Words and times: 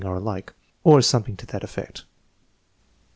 are 0.03 0.15
alike" 0.15 0.51
or 0.83 0.99
something 0.99 1.37
to 1.37 1.45
that 1.45 1.63
effect. 1.63 2.05